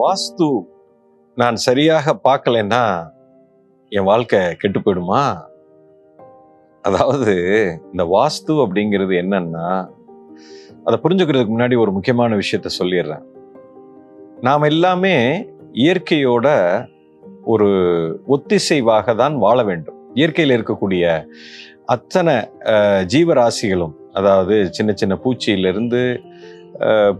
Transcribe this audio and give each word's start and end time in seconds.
வாஸ்து 0.00 0.46
நான் 1.40 1.56
சரியாக 1.66 2.12
பார்க்கலைன்னா 2.26 2.80
என் 3.92 4.08
வாழ்க்கை 4.08 4.40
கெட்டு 4.60 4.78
போயிடுமா? 4.80 5.22
அதாவது 6.84 7.34
இந்த 7.92 8.04
வாஸ்து 8.14 8.54
அப்படிங்கிறது 8.64 9.14
என்னன்னா 9.22 9.68
அதை 10.86 10.96
புரிஞ்சுக்கிறதுக்கு 11.04 11.54
முன்னாடி 11.54 11.76
ஒரு 11.84 11.92
முக்கியமான 11.96 12.36
விஷயத்த 12.42 12.70
சொல்லிடுறேன். 12.78 13.24
நாம் 14.46 14.68
எல்லாமே 14.72 15.16
இயற்கையோட 15.84 16.46
ஒரு 17.52 17.68
ஒத்திசைவாக 18.34 19.14
தான் 19.22 19.34
வாழ 19.44 19.58
வேண்டும். 19.62 19.98
இயற்கையில் 20.14 20.56
இருக்கக்கூடிய 20.56 21.04
அத்தனை 21.94 22.34
ஜீவராசிகளும் 23.14 23.96
அதாவது 24.18 24.54
சின்ன 24.76 24.90
சின்ன 24.94 25.14
பூச்சியிலிருந்து 25.24 26.02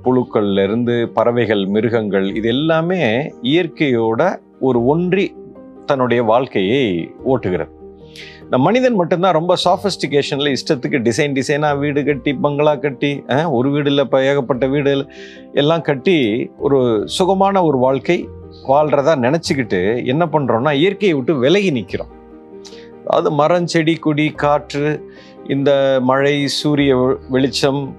புழுக்கள்லேருந்து 0.05 1.07
பறவைகள் 1.07 1.67
மிருகங்கள் 1.67 2.35
இது 2.35 2.49
எல்லாமே 2.49 3.31
இயற்கையோட 3.43 4.39
ஒரு 4.61 4.85
ஒன்றி 4.85 5.35
தன்னுடைய 5.87 6.23
வாழ்க்கையை 6.23 7.11
ஓட்டுகிறது. 7.25 7.73
இந்த 8.43 8.59
மனிதன் 8.59 8.95
மட்டும்தான் 8.95 9.33
ரொம்ப 9.33 9.57
சாஃபிஸ்டிகேஷனில் 9.65 10.55
இஷ்டத்துக்கு 10.57 10.99
டிசைன் 10.99 11.33
டிசைனாக 11.33 11.79
வீடு 11.79 12.05
கட்டி 12.05 12.35
பங்களா 12.35 12.75
கட்டி 12.79 13.23
ஒரு 13.51 13.71
வீடு 13.71 13.91
இல்லை 13.91 14.05
இப்போ 14.05 14.25
ஏகப்பட்ட 14.25 14.67
வீடு 14.67 15.07
எல்லாம் 15.53 15.81
கட்டி 15.81 16.49
ஒரு 16.59 17.05
சுகமான 17.05 17.65
ஒரு 17.65 17.79
வாழ்க்கை 17.79 18.29
வாழ்கிறதா 18.69 19.15
நினச்சிக்கிட்டு 19.17 20.05
என்ன 20.05 20.27
பண்ணுறோம்னா 20.27 20.71
இயற்கையை 20.71 21.17
விட்டு 21.17 21.39
விலகி 21.39 21.71
நிற்கிறோம் 21.71 22.13
அதாவது 23.05 23.31
மரம் 23.31 23.67
செடி 23.67 23.95
கொடி 23.95 24.31
காற்று 24.31 25.01
இந்த 25.49 26.01
மழை 26.03 26.47
சூரிய 26.47 26.95
வெளிச்சம் 27.31 27.97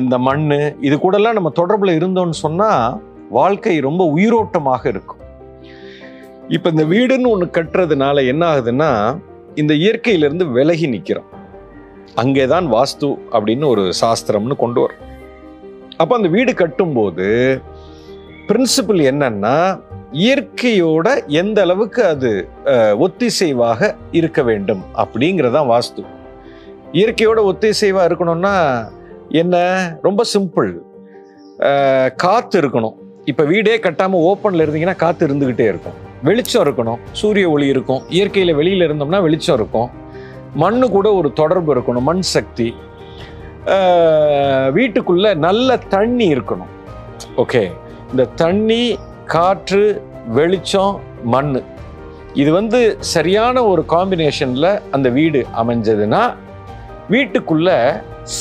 இந்த 0.00 0.16
மண் 0.26 0.44
இது 0.86 0.96
கூடலாம் 0.96 1.36
நம்ம 1.38 1.50
தொடர்பில் 1.60 1.96
இருந்தோம்னு 1.98 2.36
சொன்னால் 2.44 3.00
வாழ்க்கை 3.38 3.74
ரொம்ப 3.86 4.02
உயிரோட்டமாக 4.16 4.82
இருக்கும். 4.92 5.22
இப்போ 6.56 6.68
இந்த 6.74 6.84
வீடுன்னு 6.92 7.32
ஒன்று 7.34 7.46
கட்டுறதுனால 7.56 8.24
என்ன 8.32 8.42
ஆகுதுன்னா 8.52 8.90
இந்த 9.60 9.72
இயற்கையிலிருந்து 9.82 10.46
விலகி 10.56 10.86
நிற்கிறோம் 10.94 11.28
அங்கே 12.22 12.44
தான் 12.52 12.66
வாஸ்து 12.76 13.08
அப்படின்னு 13.34 13.66
ஒரு 13.72 13.84
சாஸ்திரம்னு 14.00 14.56
கொண்டு 14.62 14.80
வரும். 14.84 15.02
அப்போ 16.00 16.12
அந்த 16.18 16.28
வீடு 16.36 16.52
கட்டும்போது 16.62 17.28
பிரின்சிபல் 18.48 19.02
என்னன்னா 19.10 19.56
இயற்கையோட 20.26 21.08
எந்த 21.40 21.58
அளவுக்கு 21.66 22.00
அது 22.12 22.30
ஒத்திசைவாக 23.06 23.90
இருக்க 24.20 24.42
வேண்டும் 24.48 24.82
அப்படிங்கிறதான் 25.02 25.70
வாஸ்து. 25.74 26.02
இயற்கையோட 26.98 27.40
ஒத்திசைவாக 27.50 28.08
இருக்கணும்னா 28.08 28.54
என்ன? 29.42 29.56
ரொம்ப 30.02 30.24
சிம்பிள் 30.34 30.70
காற்று 32.22 32.56
இருக்கணும். 32.60 32.96
இப்போ 33.30 33.44
வீடே 33.44 33.74
கட்டாமல் 33.76 34.22
ஓப்பனில் 34.28 34.62
இருந்தீங்கன்னா 34.64 34.96
காற்று 35.02 35.26
இருந்துக்கிட்டே 35.26 35.66
இருக்கும். 35.72 35.96
வெளிச்சம் 36.22 36.64
இருக்கணும். 36.64 37.00
சூரிய 37.20 37.50
ஒளி 37.50 37.66
இருக்கும். 37.74 38.02
இயற்கையில் 38.08 38.54
வெளியில் 38.60 38.86
இருந்தோம்னா 38.88 39.20
வெளிச்சம் 39.26 39.58
இருக்கும். 39.60 39.90
மண்ணு 40.62 40.86
கூட 40.90 41.08
ஒரு 41.18 41.28
தொடர்பு 41.32 41.70
இருக்கணும். 41.74 42.06
மண் 42.10 42.24
சக்தி. 42.34 42.68
வீட்டுக்குள்ளே 44.76 45.32
நல்ல 45.46 45.76
தண்ணி 45.96 46.26
இருக்கணும். 46.34 46.70
ஓகே 47.42 47.62
இந்த 48.10 48.24
தண்ணி 48.42 48.82
காற்று 49.34 49.84
வெளிச்சம் 50.38 50.94
மண் 51.32 51.52
இது 52.42 52.50
வந்து 52.52 52.80
சரியான 53.14 53.62
ஒரு 53.70 53.82
காம்பினேஷனில் 53.88 54.72
அந்த 54.96 55.08
வீடு 55.08 55.40
அமைஞ்சதுன்னா 55.62 56.22
வீட்டுக்குள்ள 57.12 57.70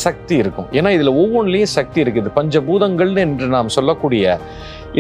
சக்தி 0.03 0.35
இருக்கும். 0.41 0.67
ஏன்னா 0.77 0.89
இதில் 0.97 1.17
ஒவ்வொன்றிலையும் 1.21 1.75
சக்தி 1.77 1.99
இருக்குது. 2.03 2.29
பஞ்சபூதங்கள்னு 2.37 3.21
என்று 3.27 3.47
நாம் 3.55 3.75
சொல்லக்கூடிய 3.77 4.37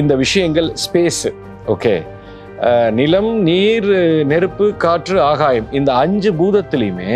இந்த 0.01 0.13
விஷயங்கள் 0.23 0.69
ஸ்பேஸு 0.85 1.31
ஓகே 1.73 1.95
நிலம் 2.99 3.31
நீர் 3.49 3.89
நெருப்பு 4.31 4.65
காற்று 4.83 5.17
ஆகாயம் 5.31 5.67
இந்த 5.79 5.91
அஞ்சு 6.03 6.31
பூதத்திலையுமே 6.39 7.13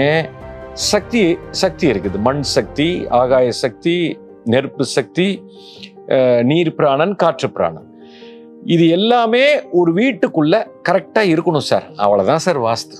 சக்தி 0.92 1.23
சக்தி 1.61 1.86
இருக்குது. 1.94 2.17
மண் 2.27 2.44
சக்தி 2.56 2.89
ஆகாய 3.22 3.48
சக்தி 3.64 3.95
நெருப்பு 4.54 4.86
சக்தி 4.98 5.27
நீர் 6.52 6.72
பிராணன் 6.77 7.14
காற்று 7.23 7.48
பிராணன். 7.58 7.89
இது 8.76 8.86
எல்லாமே 8.98 9.45
ஒரு 9.80 9.92
வீட்டுக்குள்ள 10.00 10.56
கரெக்டாக 10.88 11.32
இருக்கணும் 11.33 11.67
சார் 11.72 11.86
அவ்வளோதான் 12.04 12.44
சார் 12.45 12.60
வாஸ்து. 12.67 12.95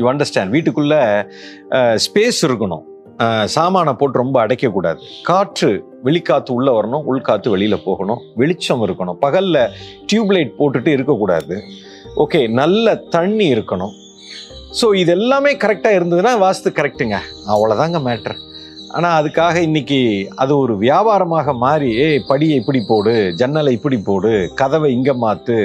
யூ 0.00 0.06
அண்டர்ஸ்டாண்ட் 0.12 0.54
வீட்டுக்குள்ள 0.56 0.96
ஸ்பேஸ் 2.06 2.40
இருக்கணும். 2.48 2.84
சாமானை 3.54 3.92
போட்டு 4.00 4.20
ரொம்ப 4.22 4.36
அடைக்கக்கூடாது. 4.44 5.00
காற்று 5.28 5.70
வெளிக்காற்று 6.06 6.52
உள்ளே 6.56 6.72
வரணும் 6.78 7.06
உள்காற்று 7.12 7.48
வெளியில் 7.54 7.84
போகணும். 7.86 8.20
வெளிச்சம் 8.40 8.84
இருக்கணும். 8.86 9.18
பகலில் 9.24 9.62
டியூப்லைட் 10.10 10.52
போட்டுட்டு 10.58 10.90
இருக்கக்கூடாது. 10.96 11.56
ஓகே 12.24 12.42
நல்ல 12.60 12.94
தண்ணி 13.16 13.48
இருக்கணும். 13.54 13.94
ஸோ 14.78 14.86
இது 15.02 15.10
எல்லாமே 15.18 15.50
கரெக்டாக 15.64 15.98
இருந்ததுன்னா 15.98 16.32
வாஸ்து 16.44 16.70
கரெக்டுங்க 16.78 17.16
அவ்வளோதாங்க 17.54 17.98
மேட்ரு 18.06 18.34
ஆனால் 18.96 19.16
அதுக்காக 19.20 19.56
இன்றைக்கி 19.68 20.00
அது 20.42 20.52
ஒரு 20.64 20.74
வியாபாரமாக 20.82 21.52
மாறி 21.62 21.88
ஏய் 22.04 22.24
படியை 22.30 22.54
இப்படி 22.60 22.80
போடு 22.90 23.14
ஜன்னலை 23.40 23.72
இப்படி 23.78 23.98
போடு 24.08 24.32
கதவை 24.60 24.90
இங்கே 24.98 25.14
மாற்று 25.24 25.58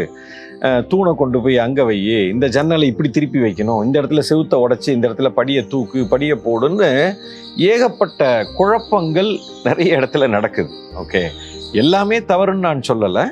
தூணை 0.90 1.16
கொண்டு 1.16 1.42
போய் 1.42 1.58
அங்கே 1.58 1.82
வை 1.82 1.98
இந்த 2.34 2.48
ஜன்னலை 2.48 2.88
இப்படி 2.88 3.10
திருப்பி 3.10 3.40
வைக்கணும் 3.40 3.84
இந்த 3.86 4.02
இடத்துல 4.02 4.22
செவுத்தை 4.30 4.58
உடச்சி 4.66 4.90
இந்த 4.90 5.08
இடத்துல 5.10 5.30
படியை 5.38 5.68
தூக்கு 5.68 6.02
படியை 6.12 6.38
போடுன்னு 6.46 7.16
ஏகப்பட்ட 7.58 8.46
குழப்பங்கள் 8.56 9.40
நிறைய 9.64 9.98
இடத்துல 9.98 10.28
நடக்குது. 10.28 10.70
ஓகே? 10.96 11.24
எல்லாமே 11.74 12.20
தவறுன்னு 12.20 12.60
நான் 12.60 12.88
சொல்லலை. 12.88 13.26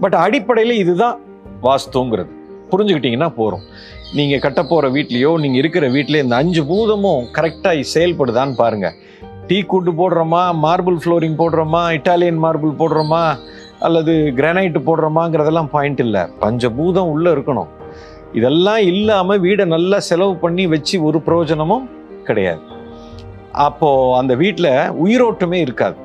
பட் 0.00 0.14
அடிப்படையில் 0.14 0.76
இதுதான் 0.76 1.20
வாஸ்துங்கிறது. 1.62 2.30
புரிஞ்சுக்கிட்டீங்கன்னா 2.70 3.28
போகிறோம் 3.28 3.64
நீங்கள் 4.14 4.38
கட்ட 4.38 4.62
போகிற 4.62 4.88
வீட்லேயோ 4.88 5.40
நீங்கள் 5.40 5.58
இருக்கிற 5.58 5.88
வீட்லேயே 5.88 6.22
இந்த 6.22 6.36
அஞ்சு 6.36 6.62
பூதமும் 6.62 7.24
கரெக்டாக 7.36 7.80
செயல்படுதான்னு 7.94 8.54
பாருங்கள் 8.54 8.96
டீ 9.46 9.62
கூட்டு 9.62 9.90
போடுறோமா 9.90 10.54
மார்பிள் 10.54 10.98
ஃப்ளோரிங் 11.04 11.36
போடுறோமா 11.38 11.82
இட்டாலியன் 11.96 12.40
மார்பிள் 12.44 12.78
போடுறோமா 12.78 13.36
அல்லது 13.86 14.12
கிரானைட் 14.38 14.76
போடுறோமாங்கிறதெல்லாம் 14.86 15.70
பாயிண்ட் 15.74 16.00
இல்லை. 16.04 16.22
பஞ்சபூதம் 16.42 17.10
உள்ளே 17.14 17.30
இருக்கணும். 17.30 17.70
இதெல்லாம் 18.38 18.82
இல்லாமல் 18.92 19.40
வீடை 19.40 19.64
நல்லா 19.74 19.98
செலவு 20.08 20.34
பண்ணி 20.36 20.66
வச்சு 20.66 20.96
ஒரு 21.08 21.20
பிரயோஜனமும் 21.20 21.88
கிடையாது. 22.28 22.62
அப்போது 23.66 24.14
அந்த 24.20 24.34
வீட்டில் 24.34 24.72
உயிரோட்டமே 25.04 25.58
இருக்காது. 25.66 25.96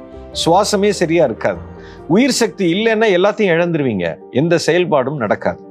சுவாசமே 0.44 0.90
சரியாக 1.02 1.30
இருக்காது. 1.30 1.62
உயிர் 2.08 2.40
சக்தி 2.42 2.66
இல்லைன்னா 2.74 3.10
எல்லாத்தையும் 3.18 3.54
இழந்துருவீங்க. 3.56 4.08
எந்த 4.42 4.60
செயல்பாடும் 4.68 5.22
நடக்காது. 5.24 5.62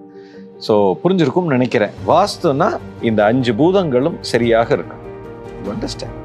ஸோ 0.66 0.74
புரிஞ்சிருக்கும்னு 1.04 1.56
நினைக்கிறேன். 1.58 1.94
வாஸ்துனா 2.10 2.70
இந்த 3.10 3.24
அஞ்சு 3.24 3.54
பூதங்களும் 3.60 4.18
சரியாக 4.32 4.68
இருக்கும் 4.74 5.02
அண்டர்ஸ்டாண்ட் 5.74 6.21